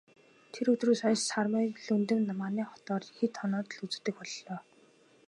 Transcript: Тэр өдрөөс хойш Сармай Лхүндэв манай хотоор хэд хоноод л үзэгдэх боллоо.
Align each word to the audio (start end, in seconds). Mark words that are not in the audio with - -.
Тэр 0.53 0.65
өдрөөс 0.73 1.01
хойш 1.03 1.21
Сармай 1.29 1.65
Лхүндэв 1.73 2.19
манай 2.43 2.65
хотоор 2.69 3.03
хэд 3.17 3.33
хоноод 3.39 3.67
л 3.75 3.81
үзэгдэх 3.85 4.15
боллоо. 4.19 4.57